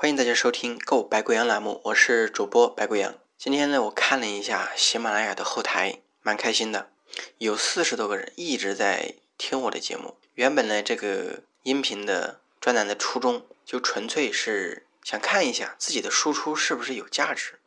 [0.00, 3.16] 欢迎大家收听《购白贵阳》栏目，我是主播白贵阳。
[3.36, 6.92] 今天呢，我看了一下喜马拉雅的后台，蛮开心的，
[7.38, 10.16] 有四十多个人一直在听我的节目。
[10.34, 17.58] 原本呢，这个音频的专栏的初衷就纯粹是想看一下自己的输出是不是有价值，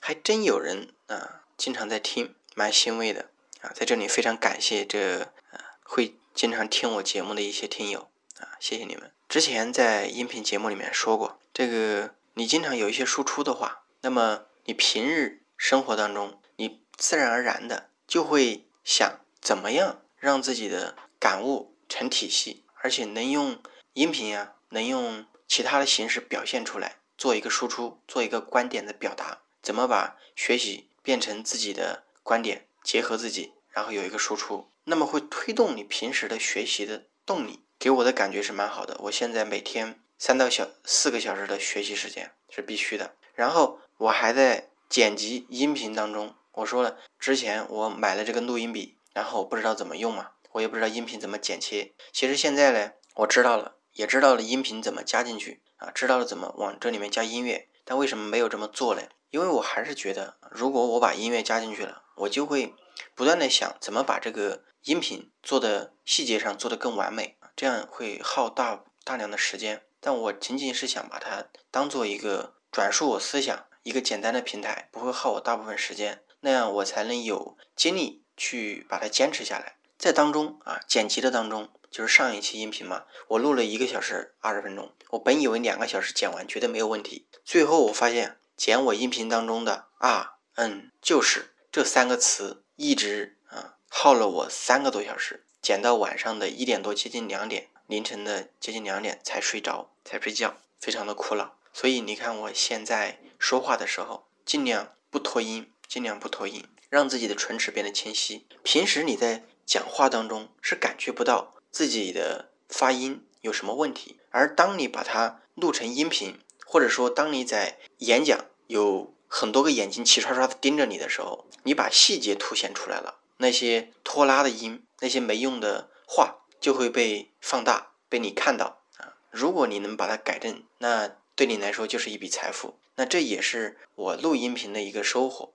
[0.00, 3.30] 还真有人啊经常在听，蛮欣慰的
[3.60, 3.70] 啊。
[3.72, 5.20] 在这里非常感谢这
[5.52, 8.08] 啊会经常听我节目的一些听友
[8.40, 9.12] 啊，谢谢你们。
[9.28, 11.38] 之前在音频节目里面说过。
[11.52, 23.60] 这个你经常有一些输出的话，那么你平日生活当中，你自然而然的就会想怎么样让自己的感悟成体系，而且能用
[23.94, 37.64] 音频呀，能用其他的形式表现出来，做一个输出，做一个观点的表达，怎么把学习变成自己的观点，结合自己，然后有一个输出，那么会推动你平时的学习的动力。
[37.78, 40.00] 给我的感觉是蛮好的，我现在每天。
[40.18, 46.34] 三到小四个小时的学习时间是必须的，然后我还在剪辑音频当中。
[46.52, 51.92] 我说了，之前我买了这个录音笔，然后我不知道怎么用嘛，我也不知道音频怎么剪切。
[52.12, 57.68] 其实现在呢，我知道了，也知道了音频怎么加进去啊，知道了怎么往这里面加音乐。
[57.84, 59.02] 但为什么没有这么做呢？
[59.28, 62.74] 因为我还是觉得，如果我把音乐加进去了，我就会
[63.14, 69.82] 不断的想怎么把这个音频做的细节上做得更完美，这样会耗大大量的时间。
[70.00, 79.76] 但我仅仅是想把它当做一个转述我思想一个简单的平台，不会耗我大部分时间，那样我才能有精力去把它坚持下来。
[79.98, 97.68] 在当中啊，剪辑的当中，就是上一期音频嘛，我录了一个小时二十分钟，我本以为两个小时剪完绝对没有问题，最后我发现剪我音频当中的啊嗯就是这三个词，一直啊耗了我三个多小时，剪到晚上的一点多，接近两点。
[97.86, 101.56] 凌晨的接近两点才睡着，才睡觉，非常的苦恼。
[101.72, 108.46] 所以你看，我现在说话的时候，尽量不拖音，尽量不拖音，让自己的唇齿变得清晰。
[108.64, 126.42] 平时你在讲话当中是感觉不到自己的发音有什么问题，而当你把它录成音频，或者说当你在演讲，有很多个眼睛齐刷刷的盯着你的时候，你把细节凸显出来了，那些拖拉的音，那些没用的话。
[126.58, 129.14] 就会被放大，被你看到啊！
[129.30, 132.78] 如果你能把它改正，那对你来说就是一笔财富。
[132.96, 135.52] 那这也是我录音频的一个收获。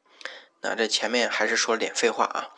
[0.62, 2.54] 那这前面还是说了点废话啊。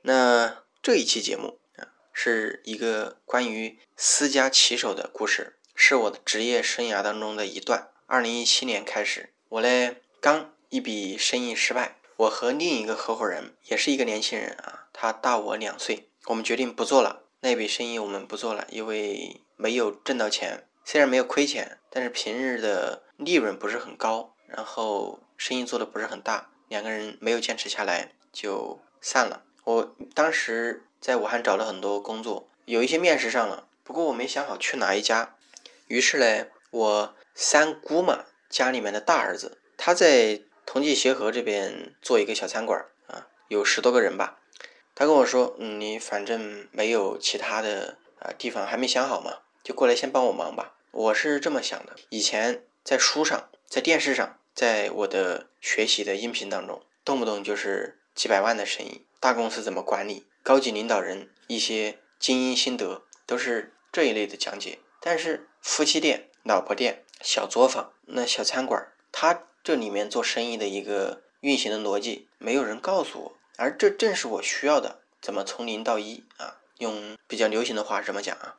[0.00, 7.90] 那这一期节目啊，是一个关于私家骑手的故事，是我的职业生涯当中的一段。
[8.06, 17.24] 二零一七年开始，我嘞刚一笔生意失败，我和另一个合伙人，也是一个年轻人啊，他大我两岁，我们决定不做了。
[17.40, 20.68] 那笔生意我们不做了，因为没有挣到钱。
[20.84, 29.42] 虽然没有亏钱，但是平日的利润不是很高，然后生意做的不是很大，两个人没有坚持下来就散了。
[29.64, 35.34] 我当时在武汉找了很多工作，有一些面试上了，不过我没想好去哪一家。
[35.88, 44.38] 于是呢，我三姑嘛家里面的大儿子，他在同济协和这边做一个小餐馆啊，有十多个人吧。
[44.94, 51.96] 他跟我说：“嗯，你反正没有其他的啊地方还没想好嘛，就过来先帮我忙吧。”我是这么想的。
[52.10, 64.78] 以前在书上、在电视上、在我的学习的音频当中，动不动就是几百万的生意，大公司怎么管理，高级领导人一些经营心得，都是这一类的讲解。
[65.00, 73.36] 但是夫妻店、老婆店、小作坊、那小餐馆，它这里面做生意的一个运行的逻辑，没有人告诉我。
[73.56, 76.58] 而这正是我需要的，怎么从零到一啊？
[76.78, 78.56] 用比较流行的话怎么讲啊？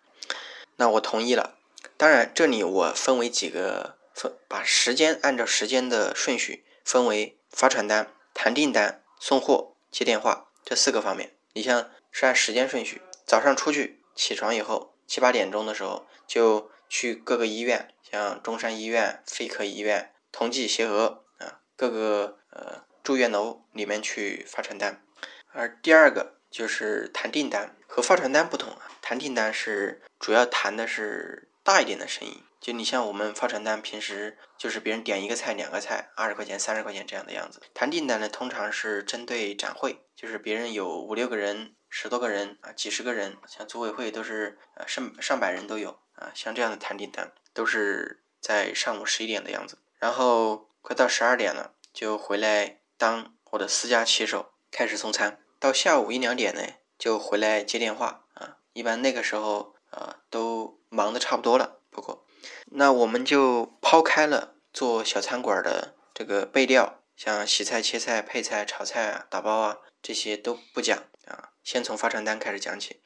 [0.78, 1.58] 那我同意了。
[1.98, 11.36] 当然，这里我分为几个分，把时间按照时间的顺序分为发传单、谈订单、送货、接电话这四个方面。
[11.52, 22.84] 你像是按时间顺序，早上出去起床以后，七八点钟的时候就去各个医院，像中山医院、肺科医院、同济协和啊，各个呃。
[23.04, 25.04] 住院楼里面去发传单，
[25.52, 37.62] 而第二个就是谈订单，和发传单不同啊，谈订单是主要谈的是大一点的生意，就你像我们发传单，平时就是别人点一个菜、两个菜，二十块钱、三十块钱这样的样子。
[37.74, 52.82] 谈订单呢，通常是针对展会，就是别人有五六个人、十多个人啊、几十个人，像组委会都是呃上上百人都有啊，像这样的谈订单都是在上午十一点的样子，然后快到十二点了就回来。
[52.98, 56.62] 当我的私家骑手开始送餐，到下午一两点呢，
[57.00, 58.58] 就回来接电话啊。
[58.74, 61.80] 一般那个时候啊，都忙得差不多了。
[61.90, 62.26] 不过
[62.66, 73.00] 那我们就抛开了做小餐馆的这个备料，像洗菜、切菜、配菜、炒菜啊、打包啊这些都不讲啊，先从发传单开始讲起。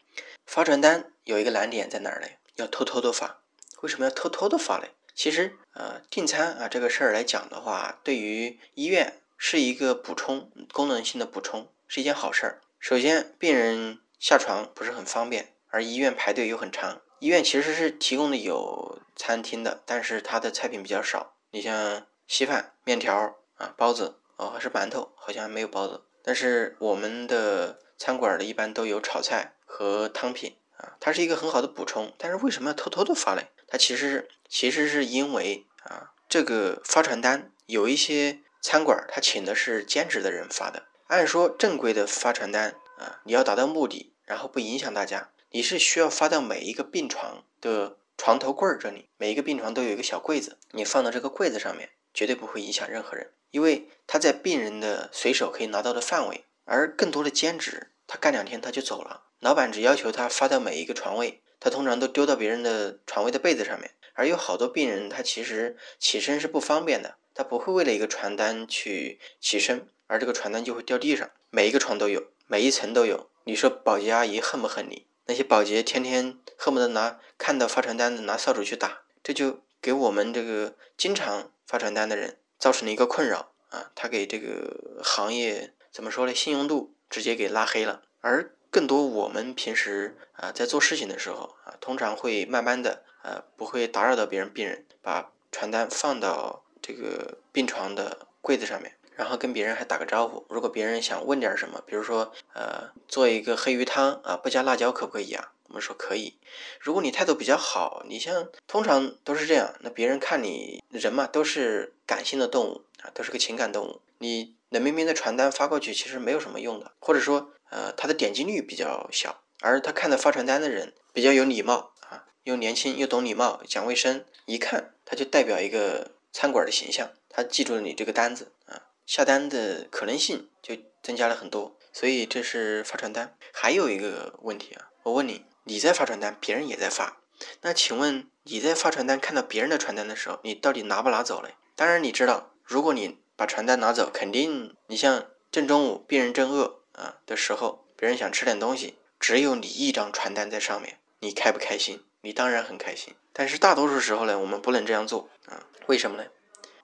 [0.48, 2.28] 发传单有一个难点在哪儿呢？
[2.56, 3.44] 要偷偷的发。
[3.82, 4.96] 为什么要偷偷的发嘞？
[5.18, 12.62] 其实呃，订餐啊这个事儿来讲的话，对于医院是一个补充功能性的补充，是一件好事儿。
[12.80, 17.02] 首先，病人下床不是很方便，而医院排队又很长。
[17.18, 21.34] 医院其实是提供的有餐厅的，但是它的菜品比较少。
[21.50, 26.04] 你像稀饭、面条啊、包子哦，还是馒头，好像还没有包子。
[26.22, 32.14] 但是我们的餐馆的一般都有炒菜和汤品啊，它是一个很好的补充。
[32.20, 33.48] 但是为什么要偷偷的发嘞？
[33.68, 40.88] 它其实其实是因为啊，这个发传单有一些餐馆他请的是兼职的人发的。
[41.08, 45.30] 按说正规的发传单啊，你要达到目的，然后不影响大家。
[45.52, 56.44] 你是需要发到每一个病床的床头柜儿这里，每一个病床都有一个小柜子，你放到这个柜子上面，绝对不会影响任何人，因为他在病人的随手可以拿到的范围。
[56.70, 63.92] 而更多的兼职，他干两天他就走了，老板只要求他发到每一个床位，他通常都丢到别人的床位的被子上面。
[64.14, 71.30] 而有好多病人，他其实起身是不方便的，他不会为了一个传单去起身，而这个传单就会掉地上。
[71.52, 73.30] 每一个床都有，每一层都有。
[73.44, 75.06] 你说保洁阿姨恨不恨你？
[75.28, 83.92] 那些保洁天天恨不得拿看到发传单的拿扫帚去打，这就给我们这个经常发传单的人造成了一个困扰啊！
[83.94, 86.34] 他给这个行业怎么说呢？
[86.34, 88.02] 信用度直接给拉黑了。
[88.22, 98.94] 而更多我们平时啊在做事情的时候啊，通常会慢慢的呃不会打扰到别人病人，把传单放到这个病床的柜子上面。
[99.16, 105.54] 然后跟别人还打个招呼，如果别人想问点什么，比如说，呃，做一个黑鱼汤啊，不加辣椒可不可以啊？
[105.70, 106.38] 我们说可以。
[106.80, 114.02] 如果你态度比较好，你像通常都是这样，那别人看你人嘛，都是感性的动物啊，都是个情感动物。
[114.20, 128.84] 你冷冰冰的传单发过去，其实没有什么用的，或者说，呃，他的点击率比较小，而他看到发传单的人比较有礼貌啊，又年轻又懂礼貌，讲卫生，一看他就代表一个餐馆的形象，他记住了你这个单子啊。
[129.06, 133.38] 下单的可能性就增加了很多，所以这是发传单。
[133.54, 137.22] 还有一个问题啊，我问你，你在发传单，别人也在发，
[137.62, 141.56] 那请问你在发传单看到别人的传单的时候，你到底拿不拿走嘞？
[141.78, 152.04] 当然你知道，如果你把传单拿走，肯定你像正中午病人正饿啊的时候，别人想吃点东西，只有你一张传单在上面，你开不开心？
[152.22, 153.16] 你当然很开心。
[153.32, 156.30] 但是大多数时候呢，我们不能这样做啊，为什么呢？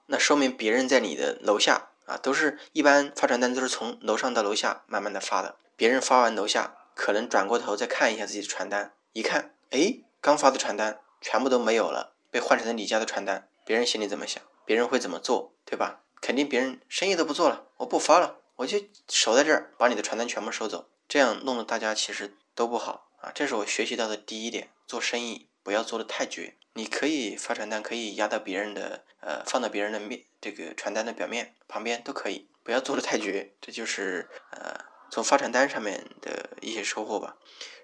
[0.06, 1.90] 那说明别人在你的楼下。
[2.06, 5.56] 啊，都是一般发传单都是从楼上到楼下慢慢的发的。
[5.78, 13.48] 别人发完楼下，可能转过头再看一下自己的传单，一看，哎，刚发的传单全部都没有了，被换成了你家的传单。
[13.64, 14.44] 别人心里怎么想？
[14.66, 15.54] 别人会怎么做？
[15.64, 16.02] 对吧？
[16.24, 20.88] 肯定别人生意都不做了，我不发了，我就守在这儿，把你的传单全部收走。
[21.10, 23.30] 这样弄得大家其实都不好啊。
[23.36, 26.56] 这是我学习到的第一点，做生意不要做的太绝。
[26.76, 30.24] 你可以发传单，可以压到别人的，呃，放到别人的面。
[30.40, 34.80] 这个传单的表面旁边都可以，不要做的太绝，这就是呃
[35.12, 37.36] 从发传单上面的一些收获吧。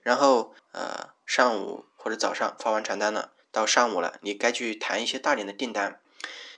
[0.02, 6.00] 然后呃上午或者早上发完传单了，到上午了，你该去谈一些大点的订单，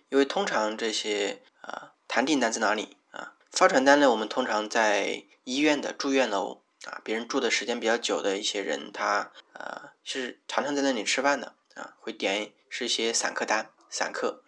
[0.10, 3.34] 因为通常这些啊谈订单在哪里啊？
[3.52, 14.44] 发传单呢，我们通常在医院的住院楼啊，别人住的时间比较久的一些人，他呃是常常在那里吃饭的啊，会点是一些散客单，散客。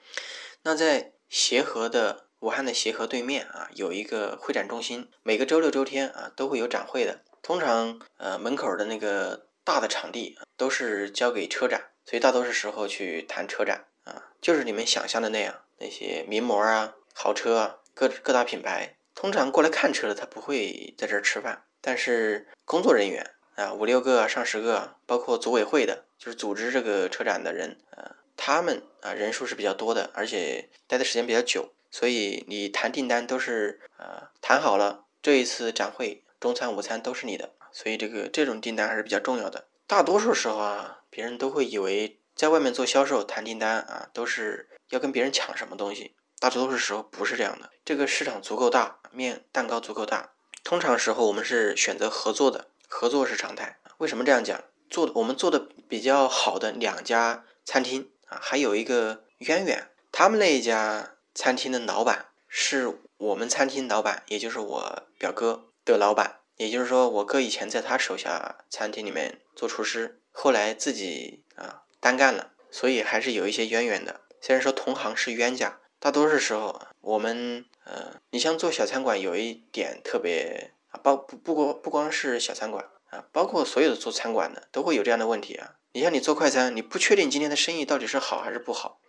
[0.63, 7.21] 那在协和的武汉的协和对面啊，有一个会展中心，每个周六周天啊都会有展会的。
[7.41, 28.17] 通常呃门口的那个大的场地都是交给车展，所以大多数时候去谈车展啊，就是你们想象的那样，那些名模啊、豪车啊、各各大品牌，通常过来看车的他不会在这儿吃饭，但是工作人员啊五六个、上十个，包括组委会的，就是组织这个车展的人啊。
[28.35, 39.67] 他们啊人数是比较多的，而且待的时间比较久，所以你谈订单都是呃谈好了，这一次展会中餐午餐都是你的，所以这个这种订单还是比较重要的。
[39.85, 47.69] 大多数时候啊，别人都会以为在外面做销售谈订单啊，都是要跟别人抢什么东西，大多数时候不是这样的。
[47.85, 50.31] 这个市场足够大，面蛋糕足够大，
[50.61, 53.79] 通常时候我们是选择合作的，合作是常态。
[53.99, 54.61] 为什么这样讲？
[54.89, 58.37] 做的我们做的比较好的两家餐厅啊。
[58.41, 66.41] 还有一个渊源，他们那一家餐厅的老板是我们餐厅老板，也就是我表哥的老板。
[66.57, 74.19] 也就是说，我哥以前在他手下餐厅里面做厨师，后来自己啊单干了，所以还是有一些渊源的。
[74.41, 85.75] 虽然说同行是冤家，大多数时候我们呃，你像做小餐馆，有一点特别啊，包不不光不光是小餐馆啊，包括所有的做餐馆的都会有这样的问题啊。
[85.93, 88.99] 你像你做快餐，你不确定今天的生意到底是好还是不好，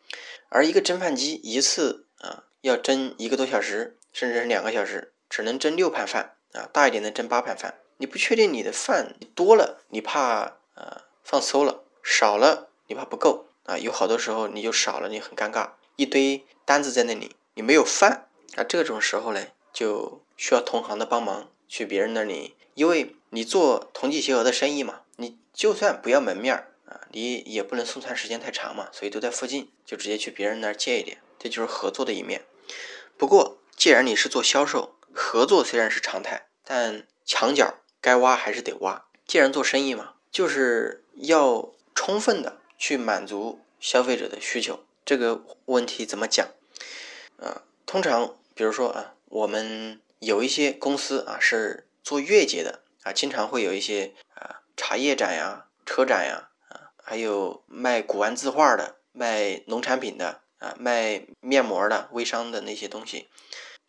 [0.50, 7.80] 而一个蒸饭机一次啊要蒸一个多小时，甚至是两个小时，只能蒸六盘饭啊，大一点的蒸八盘饭。
[7.96, 13.46] 你不确定你的饭多了，你怕呃放馊了；少了，你怕不够。
[13.64, 18.64] 啊，有好多时候你就少了，你很尴尬，一堆单子在那里，你没有饭啊。
[18.64, 26.54] 这种时候呢，就需要同行的帮忙，去别人那里，因为你做同济协和的生意嘛，你就算不要门面
[26.86, 32.44] 啊，你也不能送餐时间太长嘛，所以都在附近，就直接去别人那儿借一点，这就是合作的一面。
[33.16, 39.04] 不过，既然你是做销售，合作虽然是常态，但墙角该挖还是得挖。
[39.26, 42.60] 既然做生意嘛，就是要充分的。
[42.76, 46.48] 去满足消费者的需求，这个问题怎么讲？
[47.36, 63.28] 啊，通常比如说啊，我们有一些公司啊是做月结的啊，经常会有一些啊茶叶展呀、车展呀啊，还有卖古玩字画的、卖农产品的啊、卖面膜的、微商的那些东西，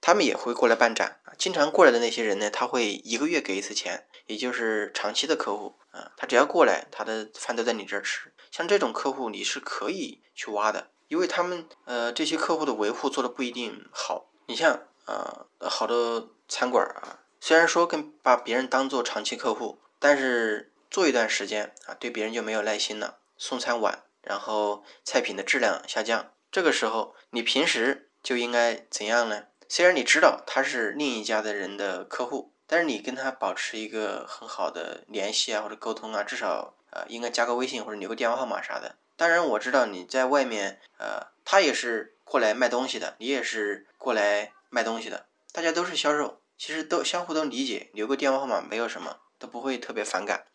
[0.02, 1.32] 他们也会过来办展啊。
[1.38, 8.34] 经常过来的那些人呢，他会一个月给一次钱，也就是长期的客户啊，他只要过来，他的饭都在你这儿吃。
[8.52, 14.26] 像这种客户，你是可以去挖的，因为他们呃这些客户的维护做的不一定好。
[14.48, 26.32] 你像啊好多餐馆啊，虽然说跟把别人当做长期客户，但是做一段时间啊，对别人就没有耐心了，送餐晚，然后菜品的质量下降。
[26.52, 29.46] 这个时候你平时就应该怎样呢？
[29.68, 36.74] 虽然你知道他是另一家的人的客户，但是你跟他保持一个很好的联系啊或者沟通啊，至少。
[36.92, 38.96] 呃，应该加个微信或者留个电话号码啥的。
[39.18, 50.46] 当然，我知道你在外面，呃，他也是过来卖东西的，你也是过来卖东西的，大家都是销售，其实都相互都理解，留个电话号码没有什么，都不会特别反感。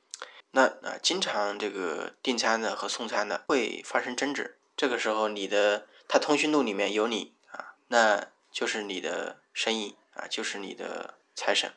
[0.53, 11.73] 那啊，经常这个订餐的和送餐的会发生争执，这个时候你的他通讯录里面有你啊，那就是你的生意啊，就是你的财神。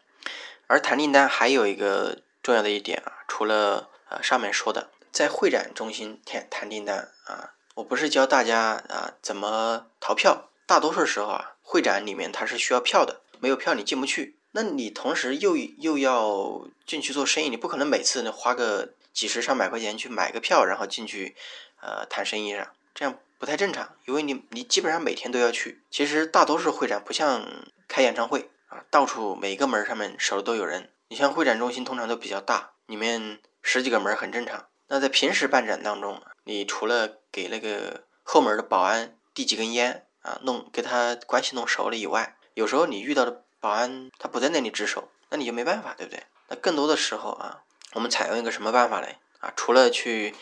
[0.67, 14.35] 而谈订单还有一个重要的一点啊，除了啊，上面说的在会展中心谈谈订单啊，我不是教大家啊怎么逃票，大多数时候啊，会展里面它是需要票的，没有票你进不去。
[14.53, 21.35] 那你同时又又要进去做生意，你不可能每次呢花个几十上百块钱去买个票，然后进去
[21.79, 25.83] 呃谈生意上，这样不太正常，因为你你基本上每天都要去。
[25.91, 27.47] 其实大多数会展不像
[27.87, 30.89] 开演唱会啊，到处每个门上面守的都有人。
[31.09, 33.37] 你像会展中心通常都比较大，里面。
[33.65, 34.65] 十几个门很正常。
[34.87, 46.23] 那在平时办展当中，你除了给那个后门的保安递几根烟啊，弄给他关系弄熟了以外，有时候你遇到的保安他不在那里值守，那你就没办法，对不对？
[46.49, 47.63] 那更多的时候啊，
[47.93, 49.17] 我们采用一个什么办法嘞？
[49.39, 50.35] 啊，除了去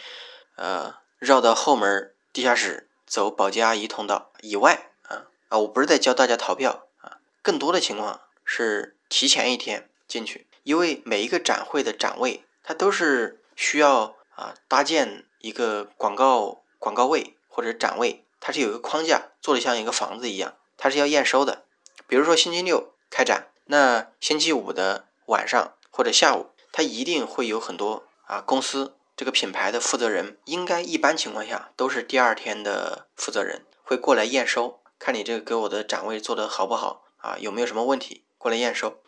[0.55, 12.43] 呃绕到后门地下室走保洁阿姨通道以外啊啊，我不是在教大家逃票啊，更多的情况是提前一天进去，因为每一个展会的展位。
[12.63, 21.65] 它都是需要啊搭建一个广告广告位或者展位，它是有一个框架做的像一个房子一样，它是要验收的。
[22.07, 38.99] 比如说星期六开展，那星期五的晚上或者下午，它一定会有很多啊公司这个品牌的负责人，应该一般情况下都是第二天的负责人会过来验收，看你这个给我的展位做的好不好啊，有没有什么问题过来验收。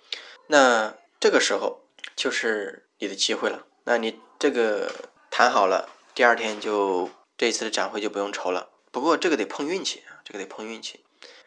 [0.48, 1.82] 那这个时候
[2.16, 2.82] 就是。
[3.00, 4.90] 你的机会了，那你这个
[5.36, 8.70] 谈好了，第二天就这次的展会就不用愁了。
[8.92, 11.04] 不过这个得碰运气啊，这个得碰运气。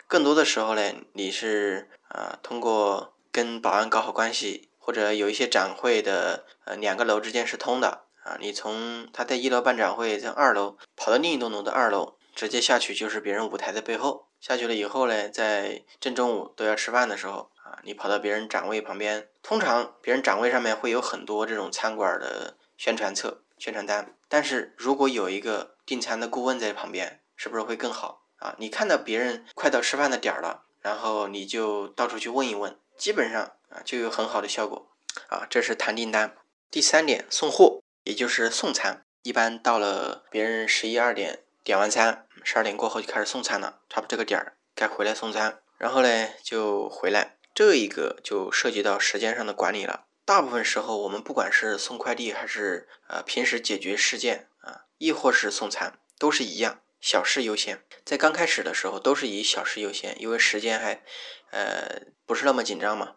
[0.09, 14.27] 更多的时候呢，你是啊通过跟保安搞好关系，或者有一些展会的呃两个楼之间是通的啊，你从他在一楼办展会，在二楼跑到另一栋楼的二楼，直接下去就是别人舞台的背后。
[14.41, 17.53] 下去了以后呢，在正中午都要吃饭的时候。
[17.63, 24.15] 啊，你跑到别人展位旁边，通常别人展位上面会有很多这种餐馆的宣传册、宣传单。
[24.29, 28.55] 但是如果有一个订餐的顾问在旁边，是不是会更好啊？
[28.59, 34.91] 你看到别人快到吃饭的点儿了，然后你就到处去问一问，基本上啊就有很好的效果
[35.29, 35.47] 啊。
[35.49, 36.37] 这是谈订单。
[36.71, 39.03] 第三点，送货，也就是送餐。
[39.23, 47.37] 一般到了别人十一二点点完餐，十二点过后就开始送餐了，差不多这个点儿该回来送餐，然后呢就回来。
[47.55, 50.05] 这一个就涉及到时间上的管理了。
[50.27, 57.85] 大部分时候，我们不管是送快递还是呃平时解决事件啊，亦或是送餐，都是一样，小事优先。
[58.05, 61.05] 在刚开始的时候都是以小事优先，因为时间还
[61.53, 63.15] 呃不是那么紧张嘛，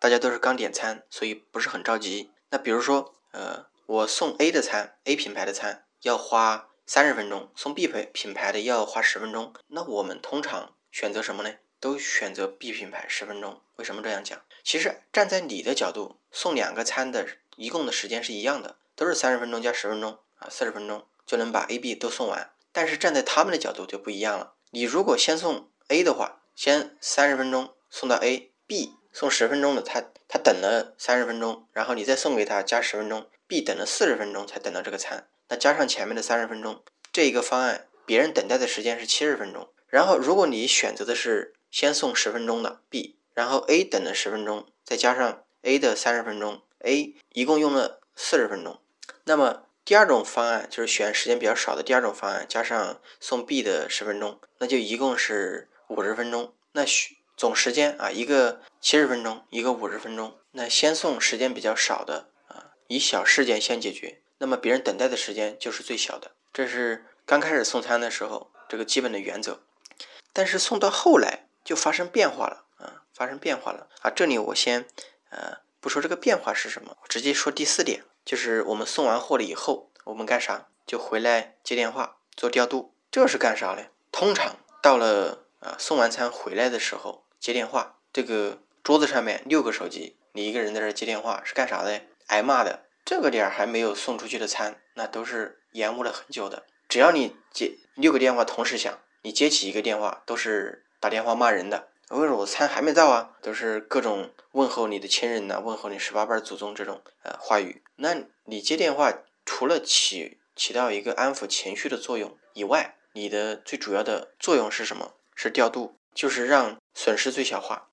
[0.00, 2.32] 大家都是刚点餐，所以不是很着急。
[2.50, 11.54] 那比如说呃，我送 A 的餐，A 品牌的餐要花三十分钟，送 B 品品牌的要花十分钟，那我们通常选择什么呢？
[11.78, 13.62] 都选择 B 品牌十分钟。
[13.76, 14.42] 为什么这样讲？
[14.68, 22.50] 其实站在你的角度，送两个餐的一共的时间是一样的，都是三十分钟加十分钟啊，四十分钟就能把 A、B 都送完。
[22.70, 24.52] 但是站在他们的角度就不一样了。
[24.72, 39.70] 你如果先送 A 的话，先三十分钟送到 A，B 送十分钟的，他他等了三十分钟，然后你再送给他加十分钟，B 等了四十分钟才等到这个餐，那加上前面的三十分钟，这一个方案别人等待的时间是七十分钟。
[39.86, 48.80] 然后如果你选择的是先送十分钟的 B，然后 A 等了十分钟，再加上 A 的三十分钟，A 一共用了四十分钟，
[49.22, 49.62] 那么。
[49.84, 56.52] 第二种方案就是选时间比较少的第二种方案，加上送 B 的十分钟，那就一共是五十分钟。
[56.72, 56.84] 那
[57.38, 60.36] 总时间啊，一个七十分钟，一个五十分钟。
[60.50, 66.32] 那先送时间比较少的啊，以小事件先解决，那么别人等待的时间就是最小的。
[66.52, 69.62] 这是刚开始送餐的时候这个基本的原则。
[70.34, 72.66] 但是送到后来就发生变化了，
[73.18, 74.10] 发生变化了啊。
[74.10, 74.86] 这里我先
[75.30, 78.04] 呃不说这个变化是什么，直接说第四点。
[78.24, 80.68] 就是我们送完货了以后，我们干啥？
[80.86, 82.94] 就回来接电话做调度。
[83.10, 83.88] 这是干啥嘞？
[84.12, 92.02] 通常到了啊送完餐回来的时候接电话，这个桌子上面六个手机，你一个人在这接电话是干啥的？
[92.26, 92.84] 挨骂的。
[93.04, 96.66] 这个点儿还没有送出去的餐，那都是延误了很久的。
[96.86, 101.88] 只要你接六个电话同时响，你接起一个电话都是打电话骂人的。
[102.10, 103.36] 为什么我餐还没到啊？
[103.42, 107.82] 都是各种问候你的亲人呐，问候你十八辈祖宗这种呃话语。
[107.96, 109.12] 那你接电话
[109.44, 115.14] 除了起起到一个安抚情绪的作用以外，你的最主要的作用是什么？
[115.34, 117.90] 是调度，就是让损失最小化。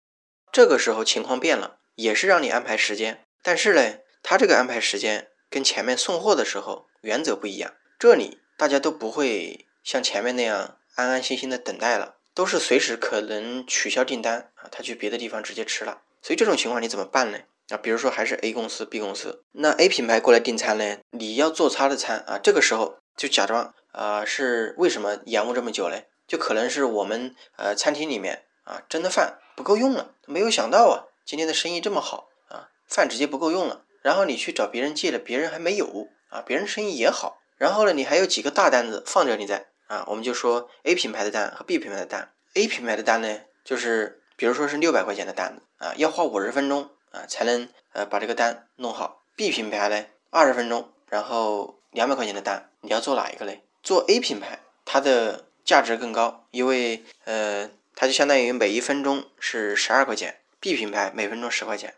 [0.51, 7.74] 这个时候情况变了，也是让你安排时间，但是呢，他这个安排时间跟前面送货的时候原则不一样。
[8.00, 12.15] 这里大家都不会像前面那样安安心心的等待了。
[12.35, 17.39] 都是随时可能取消订单啊，他去别的地方直接吃了，所以这种情况你怎么办呢？
[17.69, 26.07] 啊，比如说还是 A 公司、B 公司，那 A 品牌过来订餐呢，你要做他的餐啊，这个时候就假装啊是为什么延误这么久嘞？
[26.27, 39.67] 就可能是我们呃餐厅里面啊蒸的饭不够用了，没有想到啊今天的生意这么好啊，饭直接不够用了，然后你去找别人借了，别人还没有啊，别人生意也好，然后呢你还有几个大单子放着你在。
[39.87, 49.24] 啊，我们就说 A 品牌的单和 B 品牌的单，A 品牌的单呢，就是比如说是六百块钱的单子啊，要花五十分钟啊才能呃把这个单弄好。
[49.35, 53.63] B 品牌呢，二十分钟，然后两百块钱的单，你要做哪一个嘞？
[53.83, 61.95] 做 A 品牌，它的价值更高，因为呃它就相当于每一分钟是十二块钱，B 品牌每分钟十块钱。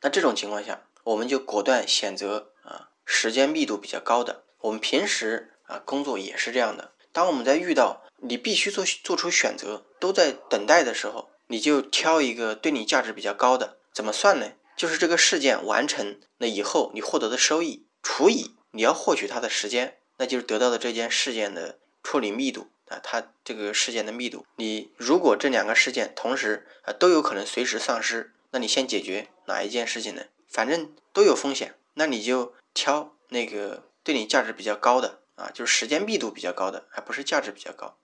[0.00, 4.42] 那这种情况下，我们就果断选择啊时间密度比较高的。
[4.60, 6.92] 我们平时啊工作也是这样的。
[7.18, 13.78] 当我们在遇到你必须做做出选择，都在等待的时候，你就挑一个对你价值比较高的。
[13.92, 14.52] 怎么算呢？
[14.76, 24.46] 就是这个事件完成了以后，你获得的收益除以你要获取它的时间，那就是得到的这件事件的处理密度啊，它这个事件的密度。
[24.54, 30.22] 你如果这两个事件同时啊都有可能随时丧失，那你先解决哪一件事情呢？
[30.46, 35.17] 反正都有风险，那你就挑那个对你价值比较高的。
[35.38, 37.96] 啊，就是时间密度比较高的，还不是价值比较高。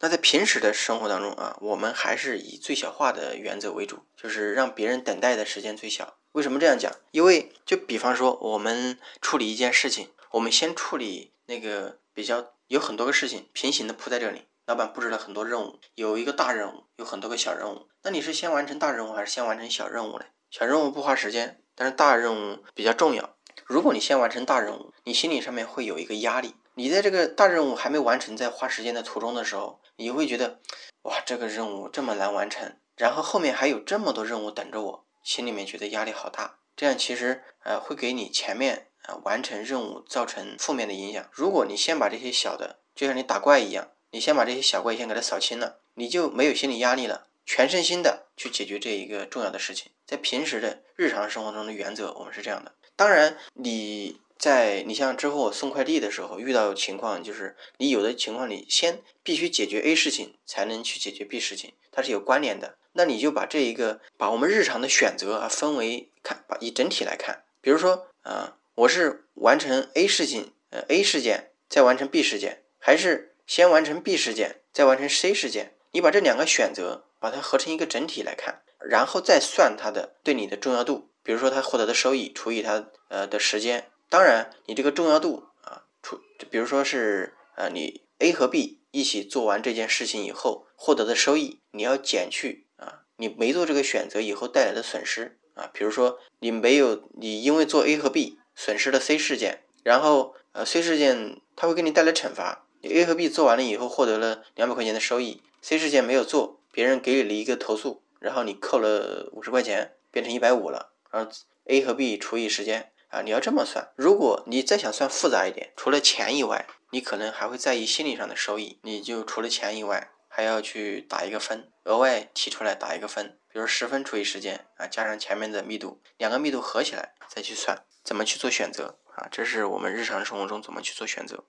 [0.00, 6.18] 那在平时的生活当中啊，我们还是以最小化的原则为主，就是让别人等待的时间最小。
[6.32, 6.92] 为什么这样讲？
[7.10, 17.88] 因为就比方说，我们处理一件事情，我们先处理那个比较有很多个事情平行的铺在这里，老板布置了很多任务，有一个大任务，有很多个小任务。
[18.04, 20.26] 那你是先完成大任务还是先完成小任务呢？
[20.48, 23.34] 小任务不花时间，但是大任务比较重要。
[23.66, 26.54] 如果你先完成大任务，你心理上面会有一个压力。
[26.78, 30.60] 你在这个大任务还没完成，在花时间的途中的时候，你会觉得，
[31.02, 36.60] 哇，这个任务这么难完成，然后后面还有这么多任务等着我，心里面觉得压力好大。
[36.76, 41.28] 这样其实呃会给你前面啊完成任务造成负面的影响。
[41.32, 49.90] 如果你先把这些小的，就像你打怪一样，你先把这些小怪先给它扫清了，你就没有心理压力了，全身心的去解决这一个重要的事情。
[50.06, 52.72] 在平时的日常生活中的原则，我们是这样的。
[52.94, 54.20] 当然你。
[54.38, 62.76] 在你像之后送快递的时候遇到情况，就是你有的情况你先必须解决 A 事情，才能去解决 B 事情，它是有关联的。
[62.92, 67.44] 那你就把这一个把我们日常的选择啊分为看，把以整体来看。
[67.60, 81.08] 比如说啊，我是完成 A 事情，呃 A 事件再完成 B 事件，还是先完成 B 事件，再完成 C 事件，你把这两个选择把它合成一个整体来看，然后再算它的对你的重要度。
[81.22, 103.28] 比如说他获得的收益除以他呃的时间，当然你这个重要度啊，除比如说是呃你 A 和 B 一起做完这件事情以后获得的收益，你要减去啊你没做这个选择以后带来的损失啊，比如说你没有你因为做 A 和 B 损失了 C 事件，然后呃 C 事件它会给你带来惩罚，你 A 和 B
[103.28, 110.92] 做完了以后获得了两百块钱的收益，C 事件没有做，别人给你了一个投诉，然后你扣了五十块钱，变成一百五了。
[111.10, 111.30] 然后
[111.64, 113.90] a 和 b 除以时间啊，你要这么算。
[113.96, 118.78] 如果你再想算复杂一点，除了钱以外，你可能还会在意心理上的收益。
[118.82, 123.38] 你就除了钱以外，还要去打一个分，额外提出来打一个分。
[123.50, 129.26] 比如十分除以时间啊，加上前面的密度，两个密度合起来再去算，怎么去做选择啊？
[129.30, 131.44] 这是我们日常生活中怎么去做选择。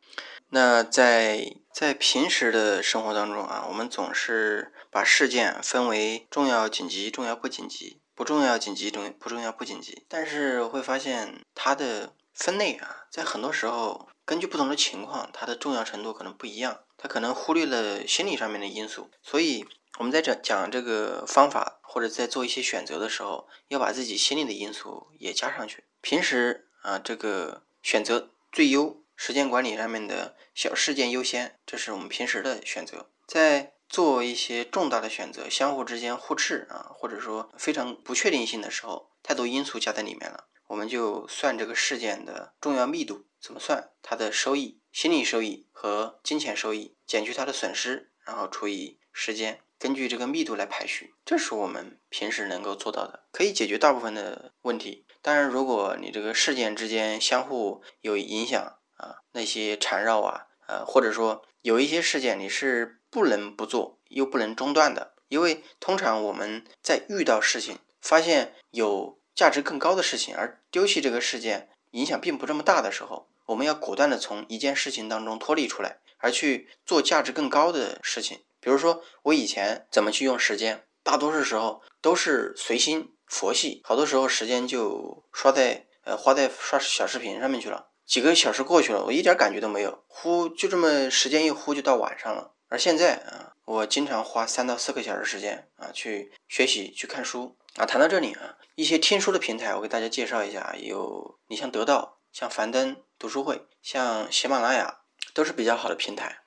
[0.51, 1.43] 那在
[1.73, 8.01] 在平时的生活当中啊，我们总是把事件分为重要、紧急、重要不紧急。
[8.19, 19.09] 不重要紧急重不重要不紧急，但是会发现它的分类啊，在很多时候根据不同的情况，它的重要程度可能不一样，它可能忽略了心理上面的因素。
[19.23, 19.65] 所以
[19.99, 25.85] 我们在讲讲这个方法或者在做一些选择的时候，要把自己心理的因素也加上去。
[26.01, 33.71] 平时啊，这个选择最优时间管理上面的小事件优先，这是我们平时的选择，在。
[33.89, 55.07] 做一些重大的选择，相互之间互斥啊，或者说非常不确定性的时候，太多因素加在里面了，我们就算这个事件的重要密度，怎么算它的收益、心理收益和金钱收益，减去它的损失，然后除以时间，根据这个密度来排序，这是我们平时能够做到的，可以解决大部分的问题。
[55.23, 62.97] 当然，如果你这个事件之间相互有影响啊，那些缠绕啊，呃，或者说有一些事件你是。
[63.09, 78.39] 不能不做，又不能中断的，因为通常我们在遇到事情，发现有价值更高的事情，而丢弃这个事件影响并不这么大的时候，我们要果断的从一件事情当中脱离出来，而去做价值更高的事情。
[78.59, 92.51] 比如说，我以前怎么去用时间，大多数时候都是随心佛系，好多时候时间就刷在呃花在刷小视频上面去了，几个小时过去了，我一点感觉都没有，呼就这么时间一呼就到晚上了。
[92.69, 97.85] 而现在啊，我经常花三到四个小时时间啊去学习、去看书啊。
[97.85, 100.75] 谈到这里啊，一些听书的平台，我给大家介绍一下。
[100.77, 104.99] 有你像得到、像樊登读书会、像喜马拉雅，
[105.33, 106.43] 都是比较好的平台。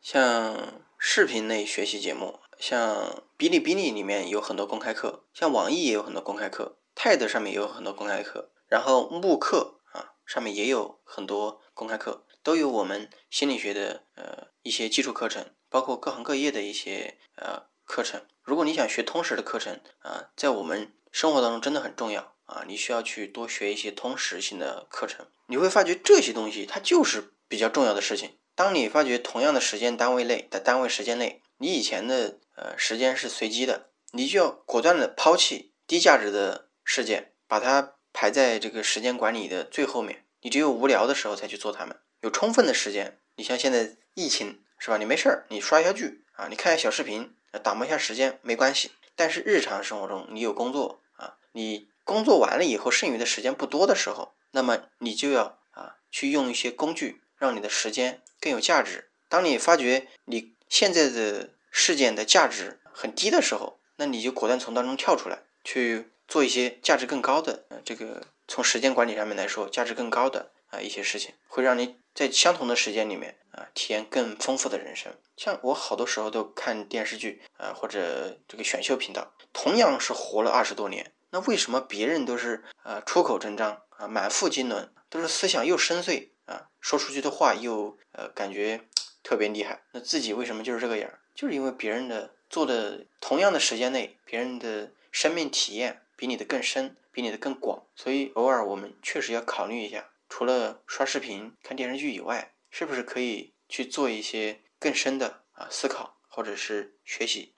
[0.00, 15.50] 像视频类学习节目，像哔哩哔哩里面有很多公开课，像网易也有很多公开课，TED 上面也有很多公开课，然后慕课啊上面也有很多公开课，都有我们心理学的呃一些基础课程。
[15.76, 25.26] 包括各行各业的一些呃课程，如果你想学通识的课程啊，在我们生活当中真的很重要啊，你需要去多学一些通识性的课程。
[25.48, 28.38] 你会发觉这些东西它就是比较重要的事情。
[28.54, 40.24] 当你发觉同样的时间单位内的单位时间内，你以前的呃时间是随机的，你就要果断的抛弃低价值的事件，把它排在这个时间管理的最后面。
[40.40, 43.20] 你只有无聊的时候才去做它们，有充分的时间。
[43.34, 44.62] 你像现在疫情。
[44.78, 44.96] 是吧？
[44.98, 48.92] 你没事儿，你刷一下剧啊，你看一下小视频，打磨一下时间没关系。
[49.14, 59.10] 但是日常生活中，你有工作啊，你工作完了以后，剩余的时间不多的时候，那么你就要啊去用一些工具，让你的时间更有价值。
[59.28, 71.96] 当你发觉你现在的事件的价值很低的时候，那你就果断从当中跳出来，去做一些价值更高的，呃，这个从时间管理上面来说，价值更高的一些事情，会让你。
[72.14, 75.12] 在相同的时间里面啊，体验更丰富的人生。
[75.36, 88.80] 像我好多时候都看电视剧啊，或者这个选秀频道，同样是活了二十多年，那为什么别人都是啊出口成章啊，满腹经纶，都是思想又深邃啊，说出去的话又呃感觉
[89.22, 91.10] 特别厉害，那自己为什么就是这个样？
[91.34, 100.08] 就是因为别人的做的同样的时间内，别人的生命体验比你的更深，比你的更广，所以偶尔我们确实要考虑一下。
[100.38, 107.54] 除了刷视频、看电视剧以外，是不是可以去做一些更深的啊思考或者是学习？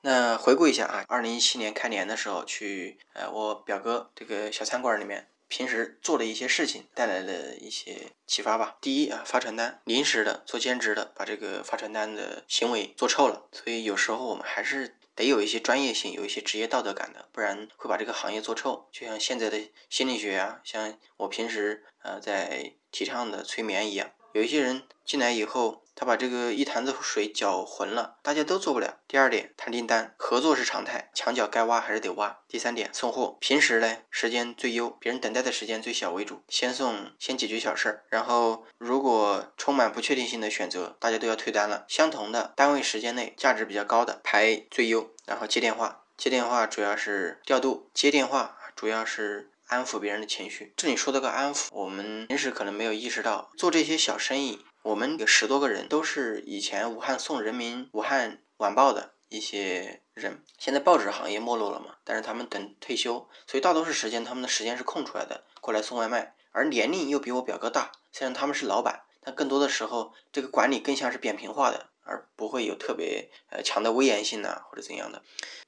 [0.00, 8.78] 那回顾一下啊，二零一七年开年的时候去呃我表哥这个小餐馆里面，平时做了一些事情，带来了一些启发吧。
[8.80, 13.46] 第一啊，发传单，临时的做兼职的，把这个发传单的行为做臭了。
[13.52, 14.96] 所以有时候我们还是。
[15.14, 18.88] 得有一些专业性，有一些职业道德感的，不然会把这个行业做臭。
[18.90, 28.98] 就像现在的心理学啊，像我平时呃在提倡的催眠一样，有一些人进来以后，他把这个一坛子水搅浑了，大家都做不了。
[29.06, 32.38] 第二点，谈订单，合作是常态，墙角该挖还是得挖。
[32.48, 38.04] 第三点，送货，平时呢时间最优，别人等待的时间最小为主，先送先解决小事儿。
[38.08, 41.84] 然后如果充满不确定性的选择，大家都要退单了。
[41.86, 49.50] 相同的单位时间内价值比较高的排最优，然后接电话，接电话主要是调度，接电话主要是。
[49.72, 75.22] 安抚别人的情绪，这里说的个安抚，我们平时可能没有意识到，做这些小生意，我们有十多个人都是以前武汉送人民武汉晚报的一些人，现在报纸行业没落了嘛，但是他们等退休，所以大多数时间他们的时间是空出来的，过来送外卖，而年龄又比我表哥大，虽然他们是老板，但更多的时候这个管理更像是扁平化的，而不会有特别呃强的威严性呐或者怎样的，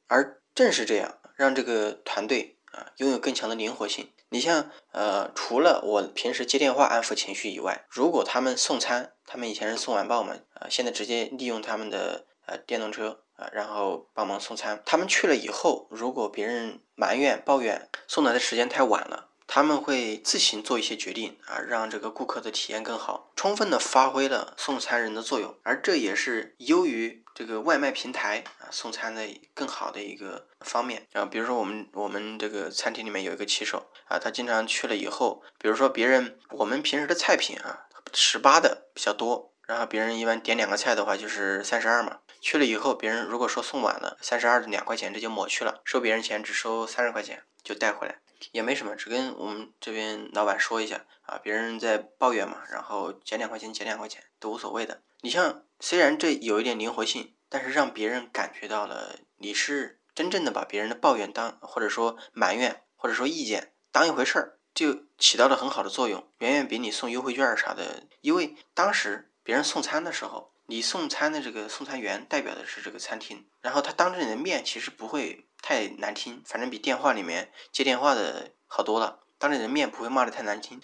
[0.09, 2.54] 而正是这样，让这个团队。
[2.75, 4.11] 啊，拥有更强的灵活性。
[4.31, 14.83] 你像，呃，除了我平时接电话安抚情绪以外，如果他们送餐，他们以前是送晚报嘛，啊，现在直接利用他们的呃电动车啊，然后帮忙送餐。
[14.85, 19.31] 他们去了以后，如果别人埋怨抱怨送来的时间太晚了。
[19.47, 29.23] 他们会自行做一些决定啊，让这个顾客的体验更好，充分的发挥了送餐人的作用，而这也是优于这个外卖平台啊送餐的
[29.55, 31.25] 更好的一个方面啊。
[31.27, 48.21] 比如说我们我们这个餐厅里面有一个骑手啊，他经常去了以后，比如说别人我们平时的菜品啊十八的比较多，然后别人一般点两个菜的话就是三十二嘛，去了以后别人如果说送晚了，三十二的两块钱这就抹去了，收别人钱只收三十块钱就带回来。
[48.53, 55.03] 也没什么，只跟我们这边老板说一下啊，别人在抱怨嘛，然后减两块钱，减两块钱都无所谓的。
[55.21, 68.05] 你像虽然这有一点灵活性，但是让别人感觉到了你是真正的把别人的抱怨当或者说埋怨或者说意见当一回事儿，就起到了很好的作用，远远比你送优惠券啥的。
[68.21, 75.47] 因为当时别人送餐的时候，你送餐的这个送餐员代表的是这个餐厅，然后他当着你的面其实不会。
[75.65, 79.21] 太难听，反正比电话里面接电话的好多了。
[79.39, 80.79] 当着人面不会骂的太难听，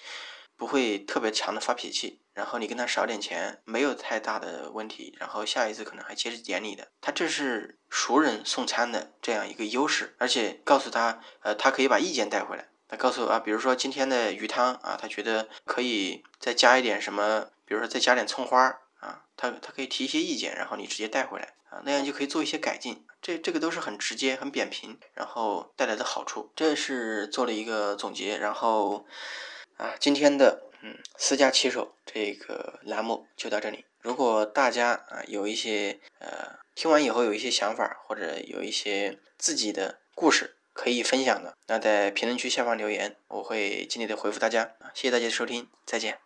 [0.57, 2.23] 不会特别强的发脾气。
[2.33, 5.15] 然后你跟他少点钱，没有太大的问题。
[5.21, 6.89] 然后下一次可能还接着点你的。
[7.03, 12.71] 他这是熟人送餐的这样一个优势，而且告诉他，呃，他可以把意见带回来。
[12.89, 21.53] 他告诉啊，比如说今天的鱼汤啊，他觉得可以再加一点什么，比如说再加点葱花啊，他他可以提一些意见，然后你直接带回来。
[21.71, 26.51] 啊，那样就可以做一些改进，这这个都是很直接、很扁平，然后带来的好处。
[26.57, 29.07] 这是做了一个总结，然后
[29.77, 33.85] 啊，今天的嗯私家骑手这个栏目就到这里。
[34.01, 44.73] 如果大家啊有一些呃听完以后有一些想法，或者有一些自己的故事可以分享的，那在评论区下方留言，我会尽力的回复大家。
[44.95, 46.19] 谢谢大家的收听，再见。